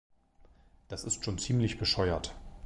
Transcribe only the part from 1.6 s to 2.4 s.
bescheuert.